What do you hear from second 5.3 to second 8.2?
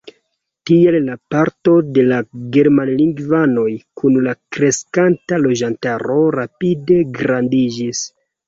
loĝantaro rapide grandiĝis.